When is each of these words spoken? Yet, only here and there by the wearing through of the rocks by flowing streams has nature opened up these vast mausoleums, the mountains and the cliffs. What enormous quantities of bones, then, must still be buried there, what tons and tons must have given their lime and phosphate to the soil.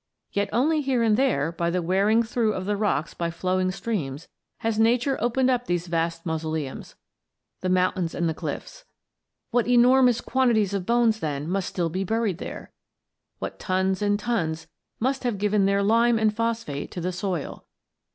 Yet, 0.31 0.49
only 0.51 0.81
here 0.81 1.03
and 1.03 1.15
there 1.15 1.51
by 1.51 1.69
the 1.69 1.83
wearing 1.83 2.23
through 2.23 2.53
of 2.53 2.65
the 2.65 2.75
rocks 2.75 3.13
by 3.13 3.29
flowing 3.29 3.69
streams 3.69 4.27
has 4.61 4.79
nature 4.79 5.15
opened 5.21 5.51
up 5.51 5.65
these 5.67 5.85
vast 5.85 6.25
mausoleums, 6.25 6.95
the 7.59 7.69
mountains 7.69 8.15
and 8.15 8.27
the 8.27 8.33
cliffs. 8.33 8.85
What 9.51 9.67
enormous 9.67 10.19
quantities 10.19 10.73
of 10.73 10.87
bones, 10.87 11.19
then, 11.19 11.47
must 11.47 11.69
still 11.69 11.89
be 11.89 12.03
buried 12.03 12.39
there, 12.39 12.71
what 13.37 13.59
tons 13.59 14.01
and 14.01 14.17
tons 14.17 14.65
must 14.99 15.23
have 15.23 15.37
given 15.37 15.67
their 15.67 15.83
lime 15.83 16.17
and 16.17 16.35
phosphate 16.35 16.89
to 16.93 17.01
the 17.01 17.11
soil. 17.11 17.67